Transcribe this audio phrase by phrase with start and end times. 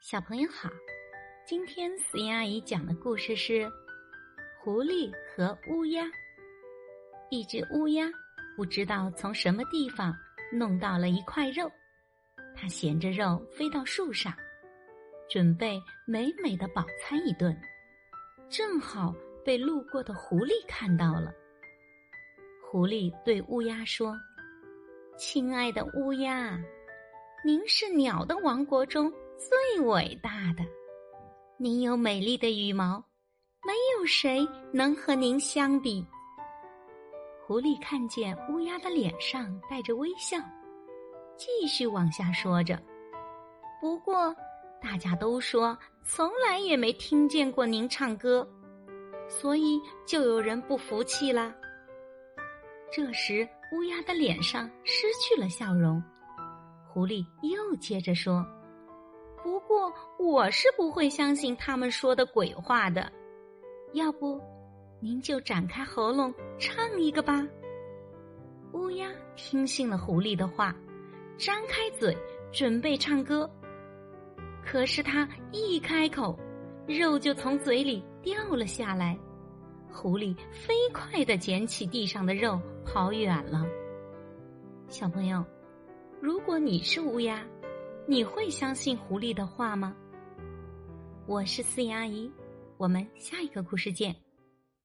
[0.00, 0.70] 小朋友好，
[1.46, 3.52] 今天思妍阿姨讲的故事是
[4.58, 6.04] 《狐狸和乌鸦》。
[7.28, 8.08] 一只乌鸦
[8.56, 10.16] 不知道从什么地方
[10.50, 11.70] 弄到了一块肉，
[12.56, 14.32] 它衔着肉飞到树上，
[15.28, 17.54] 准备美美的饱餐一顿。
[18.48, 19.14] 正好
[19.44, 21.30] 被路过的狐狸看到了。
[22.64, 24.16] 狐狸对乌鸦说
[25.18, 26.58] ：“亲爱的乌鸦，
[27.44, 30.62] 您是鸟的王国中。”最伟大的，
[31.56, 33.02] 您有美丽的羽毛，
[33.64, 36.06] 没有谁能和您相比。
[37.46, 40.36] 狐狸看见乌鸦的脸上带着微笑，
[41.38, 42.78] 继续往下说着。
[43.80, 44.36] 不过，
[44.78, 48.46] 大家都说从来也没听见过您唱歌，
[49.26, 51.50] 所以就有人不服气啦。
[52.92, 56.02] 这时，乌鸦的脸上失去了笑容。
[56.92, 58.44] 狐狸又接着说。
[59.42, 63.10] 不过我是不会相信他们说的鬼话的，
[63.92, 64.40] 要不，
[65.00, 67.46] 您就展开喉咙唱一个吧。
[68.72, 70.74] 乌鸦听信了狐狸的话，
[71.38, 72.16] 张开嘴
[72.52, 73.50] 准备唱歌，
[74.64, 76.38] 可是他一开口，
[76.86, 79.18] 肉就从嘴里掉了下来。
[79.90, 83.66] 狐狸飞快的捡起地上的肉，跑远了。
[84.86, 85.44] 小朋友，
[86.20, 87.44] 如果你是乌鸦。
[88.10, 89.94] 你会相信狐狸的话吗？
[91.28, 92.28] 我是思妍阿姨，
[92.76, 94.12] 我们下一个故事见。